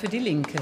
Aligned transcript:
für 0.00 0.08
die 0.08 0.18
Linke. 0.18 0.56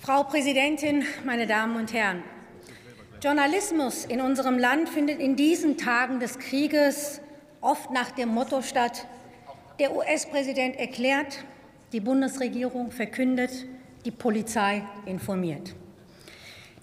Frau 0.00 0.22
Präsidentin, 0.22 1.04
meine 1.24 1.48
Damen 1.48 1.74
und 1.74 1.92
Herren! 1.92 2.22
Journalismus 3.20 4.04
in 4.04 4.20
unserem 4.20 4.56
Land 4.60 4.88
findet 4.88 5.18
in 5.18 5.34
diesen 5.34 5.76
Tagen 5.76 6.20
des 6.20 6.38
Krieges 6.38 7.20
oft 7.60 7.90
nach 7.90 8.12
dem 8.12 8.28
Motto 8.28 8.62
statt, 8.62 9.08
der 9.80 9.96
US-Präsident 9.96 10.76
erklärt, 10.76 11.44
die 11.92 11.98
Bundesregierung 11.98 12.92
verkündet, 12.92 13.66
die 14.06 14.12
Polizei 14.12 14.82
informiert. 15.04 15.74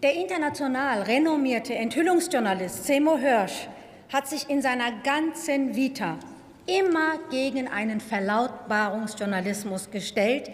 Der 0.03 0.13
international 0.13 1.03
renommierte 1.03 1.73
Enthüllungsjournalist 1.73 2.83
Seymour 2.85 3.17
Hirsch 3.19 3.69
hat 4.11 4.27
sich 4.27 4.49
in 4.49 4.61
seiner 4.61 4.91
ganzen 5.03 5.75
Vita 5.75 6.17
immer 6.65 7.17
gegen 7.31 7.69
einen 7.69 8.01
Verlautbarungsjournalismus 8.01 9.89
gestellt, 9.91 10.51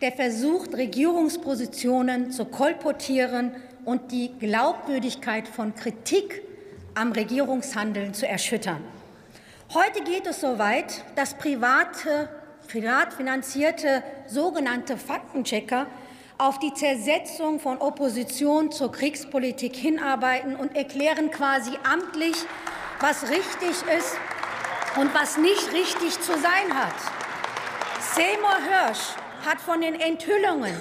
der 0.00 0.12
versucht, 0.12 0.74
Regierungspositionen 0.74 2.30
zu 2.30 2.46
kolportieren 2.46 3.52
und 3.84 4.12
die 4.12 4.30
Glaubwürdigkeit 4.38 5.46
von 5.46 5.74
Kritik 5.74 6.42
am 6.94 7.12
Regierungshandeln 7.12 8.14
zu 8.14 8.26
erschüttern. 8.26 8.82
Heute 9.74 10.02
geht 10.04 10.26
es 10.26 10.40
so 10.40 10.58
weit, 10.58 11.04
dass 11.16 11.34
private, 11.34 12.30
privat 12.66 13.12
finanzierte 13.12 14.02
sogenannte 14.26 14.96
Faktenchecker 14.96 15.86
auf 16.38 16.58
die 16.58 16.74
Zersetzung 16.74 17.60
von 17.60 17.78
Opposition 17.78 18.70
zur 18.70 18.92
Kriegspolitik 18.92 19.74
hinarbeiten 19.74 20.54
und 20.56 20.76
erklären 20.76 21.30
quasi 21.30 21.70
amtlich, 21.90 22.36
was 23.00 23.30
richtig 23.30 23.70
ist 23.96 24.18
und 24.98 25.14
was 25.14 25.38
nicht 25.38 25.72
richtig 25.72 26.20
zu 26.20 26.32
sein 26.32 26.74
hat. 26.74 26.94
Seymour 28.14 28.56
Hirsch 28.68 29.14
hat 29.46 29.60
von 29.60 29.80
den 29.80 29.94
Enthüllungen 29.94 30.74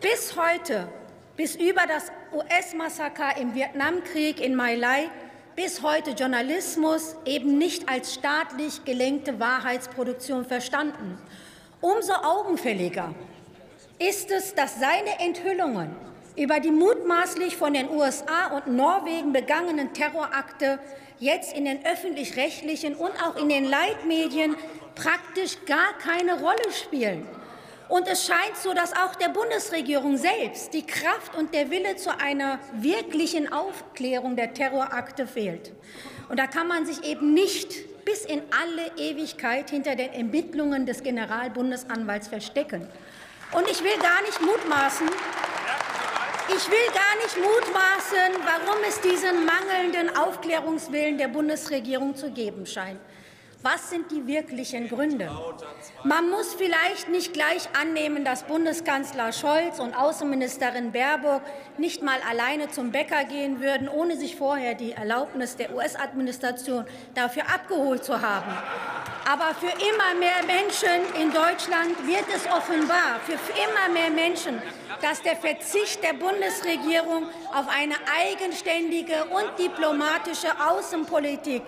bis 0.00 0.36
heute, 0.36 0.88
bis 1.36 1.56
über 1.56 1.82
das 1.88 2.12
US-Massaker 2.32 3.36
im 3.36 3.54
Vietnamkrieg 3.54 4.40
in 4.40 4.56
My 4.56 4.76
Lai, 4.76 5.10
bis 5.56 5.82
heute 5.82 6.12
Journalismus 6.12 7.16
eben 7.24 7.58
nicht 7.58 7.88
als 7.88 8.14
staatlich 8.14 8.84
gelenkte 8.84 9.40
Wahrheitsproduktion 9.40 10.44
verstanden. 10.44 11.18
Umso 11.80 12.12
augenfälliger 12.12 13.14
ist 14.00 14.30
es, 14.30 14.54
dass 14.54 14.80
seine 14.80 15.20
Enthüllungen 15.20 15.94
über 16.36 16.58
die 16.58 16.70
mutmaßlich 16.70 17.56
von 17.56 17.74
den 17.74 17.90
USA 17.90 18.46
und 18.56 18.74
Norwegen 18.74 19.32
begangenen 19.32 19.92
Terrorakte 19.92 20.78
jetzt 21.18 21.54
in 21.54 21.66
den 21.66 21.84
öffentlich-rechtlichen 21.84 22.94
und 22.94 23.12
auch 23.22 23.36
in 23.36 23.50
den 23.50 23.66
Leitmedien 23.66 24.56
praktisch 24.94 25.58
gar 25.66 25.92
keine 25.98 26.40
Rolle 26.40 26.72
spielen. 26.72 27.28
Und 27.90 28.08
es 28.08 28.24
scheint 28.24 28.56
so, 28.56 28.72
dass 28.72 28.92
auch 28.92 29.16
der 29.16 29.28
Bundesregierung 29.28 30.16
selbst 30.16 30.72
die 30.72 30.86
Kraft 30.86 31.36
und 31.36 31.52
der 31.52 31.70
Wille 31.70 31.96
zu 31.96 32.16
einer 32.18 32.58
wirklichen 32.72 33.52
Aufklärung 33.52 34.36
der 34.36 34.54
Terrorakte 34.54 35.26
fehlt. 35.26 35.72
Und 36.28 36.38
da 36.38 36.46
kann 36.46 36.68
man 36.68 36.86
sich 36.86 37.04
eben 37.04 37.34
nicht 37.34 38.04
bis 38.04 38.24
in 38.24 38.40
alle 38.62 38.92
Ewigkeit 38.96 39.70
hinter 39.70 39.96
den 39.96 40.12
Ermittlungen 40.12 40.86
des 40.86 41.02
Generalbundesanwalts 41.02 42.28
verstecken. 42.28 42.88
Und 43.52 43.68
ich 43.68 43.82
will 43.82 43.98
gar 43.98 44.22
nicht 44.22 44.40
mutmaßen, 44.40 45.08
ich 46.48 46.70
will 46.70 46.86
gar 46.92 47.16
nicht 47.22 47.36
mutmaßen, 47.36 48.42
warum 48.44 48.78
es 48.88 49.00
diesen 49.00 49.44
mangelnden 49.44 50.16
Aufklärungswillen 50.16 51.18
der 51.18 51.28
Bundesregierung 51.28 52.16
zu 52.16 52.30
geben 52.30 52.66
scheint. 52.66 53.00
Was 53.62 53.90
sind 53.90 54.10
die 54.10 54.26
wirklichen 54.26 54.88
Gründe? 54.88 55.30
Man 56.02 56.30
muss 56.30 56.54
vielleicht 56.54 57.10
nicht 57.10 57.34
gleich 57.34 57.68
annehmen, 57.78 58.24
dass 58.24 58.44
Bundeskanzler 58.44 59.32
Scholz 59.32 59.80
und 59.80 59.94
Außenministerin 59.94 60.92
Baerbock 60.92 61.42
nicht 61.76 62.02
mal 62.02 62.18
alleine 62.28 62.70
zum 62.70 62.90
Bäcker 62.90 63.24
gehen 63.24 63.60
würden, 63.60 63.86
ohne 63.88 64.16
sich 64.16 64.36
vorher 64.36 64.74
die 64.74 64.92
Erlaubnis 64.92 65.56
der 65.56 65.74
US-Administration 65.74 66.86
dafür 67.14 67.42
abgeholt 67.52 68.02
zu 68.02 68.22
haben. 68.22 68.50
Aber 69.30 69.54
für 69.54 69.66
immer 69.68 70.18
mehr 70.18 70.42
Menschen 70.44 71.14
in 71.14 71.32
Deutschland 71.32 72.04
wird 72.04 72.24
es 72.34 72.46
offenbar, 72.50 73.20
für 73.24 73.38
immer 73.52 73.88
mehr 73.92 74.10
Menschen, 74.10 74.60
dass 75.00 75.22
der 75.22 75.36
Verzicht 75.36 76.02
der 76.02 76.14
Bundesregierung 76.14 77.28
auf 77.54 77.68
eine 77.68 77.94
eigenständige 78.20 79.26
und 79.26 79.56
diplomatische 79.56 80.48
Außenpolitik, 80.58 81.62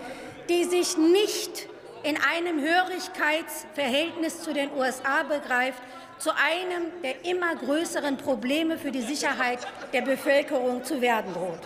die 0.49 0.65
sich 0.65 0.97
nicht 0.97 1.69
in 2.03 2.17
einem 2.17 2.59
Hörigkeitsverhältnis 2.59 4.43
zu 4.43 4.53
den 4.53 4.69
USA 4.73 5.23
begreift, 5.23 5.81
zu 6.17 6.31
einem 6.31 6.91
der 7.01 7.23
immer 7.23 7.55
größeren 7.55 8.17
Probleme 8.17 8.77
für 8.77 8.91
die 8.91 9.03
Sicherheit 9.03 9.59
der 9.93 10.01
Bevölkerung 10.01 10.83
zu 10.83 10.99
werden 10.99 11.33
droht. 11.33 11.61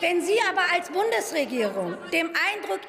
Wenn 0.00 0.22
Sie 0.22 0.38
aber 0.48 0.62
als 0.72 0.90
Bundesregierung 0.90 1.96
dem 2.12 2.28
Eindruck 2.28 2.80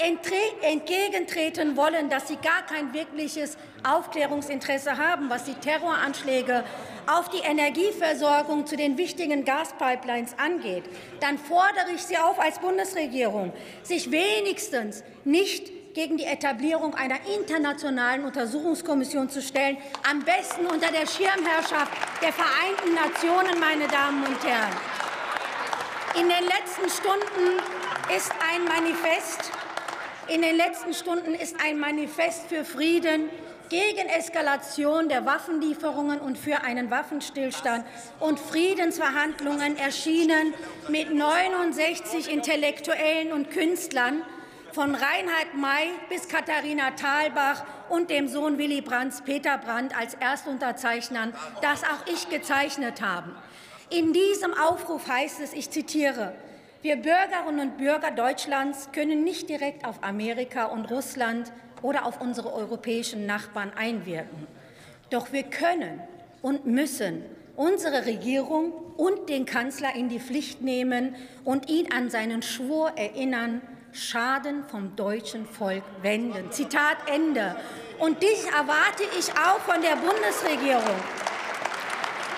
entgegentreten 0.62 1.76
wollen, 1.76 2.08
dass 2.08 2.28
Sie 2.28 2.36
gar 2.36 2.64
kein 2.68 2.94
wirkliches 2.94 3.58
Aufklärungsinteresse 3.84 4.96
haben, 4.96 5.28
was 5.28 5.46
die 5.46 5.56
Terroranschläge 5.56 6.64
auf 7.08 7.30
die 7.30 7.40
Energieversorgung 7.40 8.68
zu 8.68 8.78
den 8.78 9.00
wichtigen 9.00 9.44
Gaspipelines 9.44 10.36
angeht, 10.38 10.84
dann 11.20 11.40
fordere 11.40 11.92
ich 11.96 12.04
Sie 12.04 12.18
auf 12.18 12.40
als 12.40 12.60
Bundesregierung, 12.60 13.54
sich 13.82 14.12
wenigstens 14.12 15.04
nicht 15.24 15.96
gegen 15.96 16.18
die 16.18 16.26
Etablierung 16.26 16.94
einer 16.94 17.18
internationalen 17.36 18.24
Untersuchungskommission 18.26 19.30
zu 19.30 19.42
stellen, 19.42 19.78
am 20.08 20.20
besten 20.24 20.68
unter 20.68 20.92
der 20.92 21.08
Schirmherrschaft 21.08 21.92
der 22.22 22.34
Vereinten 22.34 22.94
Nationen, 22.94 23.60
meine 23.60 23.88
Damen 23.88 24.24
und 24.28 24.44
Herren. 24.44 25.09
In 26.16 26.28
den 26.28 26.44
letzten 26.46 26.90
Stunden 26.90 27.60
ist 28.16 28.32
ein 28.52 28.64
Manifest 28.66 29.52
in 30.30 30.44
den 30.44 30.58
letzten 30.58 30.94
Stunden 30.94 31.34
ist 31.34 31.56
ein 31.60 31.80
Manifest 31.80 32.50
für 32.50 32.64
Frieden 32.64 33.30
gegen 33.70 34.08
Eskalation 34.10 35.10
der 35.10 35.26
Waffenlieferungen 35.26 36.20
und 36.20 36.38
für 36.38 36.62
einen 36.64 36.92
Waffenstillstand 36.92 37.84
und 38.20 38.40
Friedensverhandlungen 38.40 39.76
erschienen 39.78 40.54
mit 40.88 41.12
69 41.12 42.32
Intellektuellen 42.32 43.34
und 43.34 43.50
Künstlern 43.50 44.22
von 44.72 44.94
Reinhard 44.94 45.56
May 45.56 45.90
bis 46.10 46.28
Katharina 46.28 46.92
Thalbach 46.92 47.64
und 47.90 48.12
dem 48.12 48.28
Sohn 48.28 48.60
Willy 48.60 48.82
Brandts 48.82 49.22
Peter 49.22 49.58
Brandt 49.58 49.98
als 49.98 50.14
Erstunterzeichnern, 50.14 51.34
das 51.64 51.84
auch 51.84 52.06
ich 52.06 52.30
gezeichnet 52.30 53.02
habe. 53.02 53.32
In 53.92 54.14
diesem 54.14 54.54
Aufruf 54.54 55.08
heißt 55.08 55.40
es, 55.42 55.54
ich 55.54 55.72
zitiere, 55.72 56.34
wir 56.82 56.96
Bürgerinnen 56.96 57.60
und 57.60 57.78
Bürger 57.78 58.12
Deutschlands 58.12 58.90
können 58.94 59.24
nicht 59.24 59.50
direkt 59.50 59.84
auf 59.84 60.04
Amerika 60.04 60.66
und 60.66 60.92
Russland 60.92 61.52
oder 61.82 62.06
auf 62.06 62.22
unsere 62.22 62.54
europäischen 62.54 63.26
Nachbarn 63.26 63.72
einwirken. 63.76 64.48
Doch 65.10 65.32
wir 65.32 65.44
können 65.44 66.00
und 66.42 66.68
müssen 66.68 67.24
unsere 67.56 68.06
Regierung 68.06 68.72
und 68.96 69.28
den 69.28 69.46
Kanzler 69.46 69.96
in 69.96 70.08
die 70.08 70.20
Pflicht 70.20 70.62
nehmen 70.62 71.16
und 71.44 71.68
ihn 71.68 71.92
an 71.92 72.10
seinen 72.10 72.42
Schwur 72.42 72.92
erinnern, 72.96 73.62
Schaden 73.92 74.66
vom 74.68 74.96
deutschen 74.96 75.48
Volk 75.48 75.84
wenden. 76.04 76.52
Zitat 76.52 76.98
Ende. 77.12 77.56
Und 77.98 78.22
dies 78.22 78.46
erwarte 78.46 79.04
ich 79.18 79.32
auch 79.32 79.60
von 79.60 79.82
der 79.82 79.96
Bundesregierung. 79.96 80.96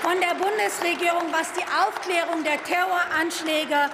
Von 0.01 0.19
der 0.19 0.33
Bundesregierung, 0.33 1.31
was 1.31 1.53
die 1.53 1.63
Aufklärung 1.63 2.43
der 2.43 2.61
Terroranschläge 2.63 3.89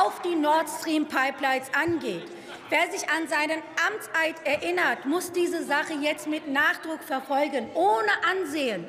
auf 0.00 0.22
die 0.22 0.36
Nord 0.36 0.68
Stream 0.68 1.06
Pipelines 1.06 1.68
angeht. 1.74 2.24
Wer 2.70 2.90
sich 2.90 3.08
an 3.10 3.26
seinen 3.26 3.62
Amtseid 3.86 4.36
erinnert, 4.44 5.04
muss 5.06 5.32
diese 5.32 5.64
Sache 5.64 5.94
jetzt 5.94 6.28
mit 6.28 6.46
Nachdruck 6.46 7.02
verfolgen, 7.02 7.70
ohne 7.74 8.10
Ansehen 8.30 8.86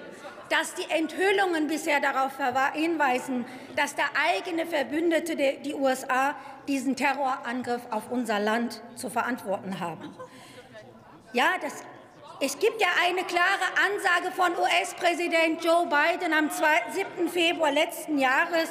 dass 0.49 0.73
die 0.73 0.89
Enthüllungen 0.89 1.67
bisher 1.67 1.99
darauf 1.99 2.31
hinweisen, 2.73 3.45
dass 3.75 3.95
der 3.95 4.05
eigene 4.15 4.65
Verbündete, 4.65 5.35
die 5.35 5.73
USA, 5.73 6.35
diesen 6.67 6.95
Terrorangriff 6.95 7.81
auf 7.91 8.09
unser 8.09 8.39
Land 8.39 8.81
zu 8.95 9.09
verantworten 9.09 9.79
haben. 9.79 10.15
Ja, 11.33 11.51
das, 11.61 11.83
es 12.41 12.57
gibt 12.57 12.79
ja 12.81 12.87
eine 13.05 13.23
klare 13.23 13.65
Ansage 13.85 14.33
von 14.33 14.51
US-Präsident 14.57 15.63
Joe 15.63 15.85
Biden 15.87 16.33
am 16.33 16.49
2, 16.49 16.65
7. 17.17 17.29
Februar 17.29 17.71
letzten 17.71 18.17
Jahres, 18.17 18.69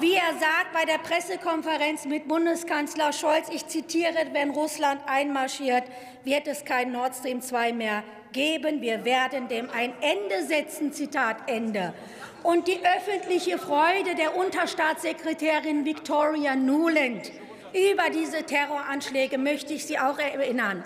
Wie 0.00 0.14
er 0.14 0.32
sagt 0.40 0.72
bei 0.72 0.84
der 0.84 0.98
Pressekonferenz 0.98 2.04
mit 2.06 2.26
Bundeskanzler 2.26 3.12
Scholz, 3.12 3.48
ich 3.48 3.66
zitiere, 3.68 4.26
wenn 4.32 4.50
Russland 4.50 5.00
einmarschiert, 5.06 5.84
wird 6.24 6.48
es 6.48 6.64
kein 6.64 6.90
Nord 6.90 7.14
Stream 7.14 7.40
2 7.40 7.72
mehr 7.72 8.02
geben. 8.32 8.80
Wir 8.80 9.04
werden 9.04 9.46
dem 9.46 9.70
ein 9.70 9.92
Ende 10.00 10.46
setzen. 10.46 10.92
Zitat 10.92 11.36
Ende. 11.46 11.94
Und 12.42 12.66
die 12.66 12.80
öffentliche 12.84 13.56
Freude 13.58 14.16
der 14.16 14.36
Unterstaatssekretärin 14.36 15.84
Victoria 15.84 16.56
Nuland 16.56 17.30
über 17.72 18.10
diese 18.10 18.42
Terroranschläge 18.42 19.38
möchte 19.38 19.74
ich 19.74 19.86
Sie 19.86 19.98
auch 19.98 20.18
erinnern. 20.18 20.82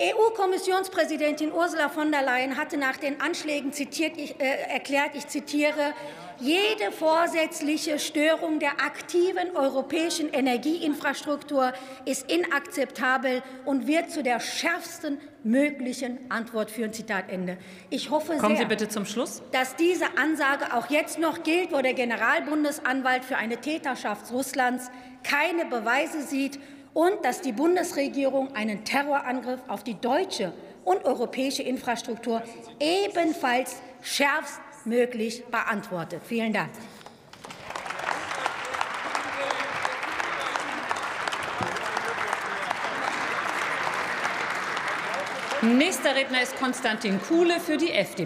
EU-Kommissionspräsidentin 0.00 1.52
Ursula 1.52 1.88
von 1.88 2.12
der 2.12 2.22
Leyen 2.22 2.56
hatte 2.56 2.76
nach 2.76 2.96
den 2.96 3.20
Anschlägen 3.20 3.72
zitiert, 3.72 4.16
ich, 4.16 4.40
äh, 4.40 4.72
erklärt, 4.72 5.10
ich 5.14 5.26
zitiere, 5.26 5.92
jede 6.38 6.92
vorsätzliche 6.92 7.98
Störung 7.98 8.60
der 8.60 8.80
aktiven 8.80 9.56
europäischen 9.56 10.32
Energieinfrastruktur 10.32 11.72
ist 12.04 12.30
inakzeptabel 12.30 13.42
und 13.64 13.88
wird 13.88 14.12
zu 14.12 14.22
der 14.22 14.38
schärfsten 14.38 15.18
möglichen 15.42 16.30
Antwort 16.30 16.70
führen. 16.70 16.92
Zitat 16.92 17.28
Ende. 17.28 17.58
Ich 17.90 18.10
hoffe 18.10 18.36
Kommen 18.36 18.56
sehr, 18.56 18.66
Sie 18.66 18.68
bitte 18.68 18.88
zum 18.88 19.04
Schluss. 19.04 19.42
dass 19.50 19.74
diese 19.74 20.16
Ansage 20.16 20.72
auch 20.74 20.90
jetzt 20.90 21.18
noch 21.18 21.42
gilt, 21.42 21.72
wo 21.72 21.82
der 21.82 21.94
Generalbundesanwalt 21.94 23.24
für 23.24 23.36
eine 23.36 23.56
Täterschaft 23.56 24.30
Russlands 24.30 24.92
keine 25.24 25.64
Beweise 25.64 26.22
sieht 26.22 26.60
und 26.98 27.24
dass 27.24 27.40
die 27.40 27.52
Bundesregierung 27.52 28.56
einen 28.56 28.84
Terrorangriff 28.84 29.60
auf 29.68 29.84
die 29.84 29.94
deutsche 29.94 30.52
und 30.84 31.04
europäische 31.04 31.62
Infrastruktur 31.62 32.42
ebenfalls 32.80 33.76
schärfstmöglich 34.02 35.44
beantwortet. 35.44 36.22
Vielen 36.24 36.52
Dank. 36.52 36.70
Nächster 45.62 46.16
Redner 46.16 46.42
ist 46.42 46.58
Konstantin 46.58 47.20
Kuhle 47.22 47.60
für 47.60 47.76
die 47.76 47.92
FDP. 47.92 48.16